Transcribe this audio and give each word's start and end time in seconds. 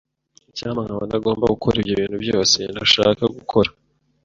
Icyampa 0.49 0.81
nkaba 0.85 1.03
ntagomba 1.09 1.53
gukora 1.53 1.75
ibyo 1.81 1.93
bintu 1.99 2.15
byose 2.25 2.57
ntashaka 2.73 3.23
gukora. 3.35 3.69